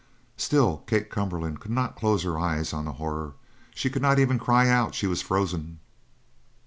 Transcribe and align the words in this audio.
Still 0.35 0.79
Kate 0.87 1.11
Cumberland 1.11 1.59
could 1.59 1.69
not 1.69 1.95
close 1.95 2.23
her 2.23 2.35
eyes 2.39 2.73
on 2.73 2.85
the 2.85 2.93
horror. 2.93 3.33
She 3.75 3.91
could 3.91 4.01
not 4.01 4.17
even 4.17 4.39
cry 4.39 4.67
out; 4.67 4.95
she 4.95 5.05
was 5.05 5.21
frozen. 5.21 5.79